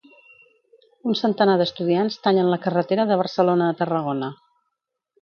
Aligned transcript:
Un 1.11 1.17
centenar 1.19 1.59
d'estudiants 1.61 2.19
tallen 2.25 2.51
la 2.57 2.61
carretera 2.67 3.09
de 3.13 3.21
Barcelona 3.23 3.71
a 3.71 3.81
Tarragona. 3.85 4.35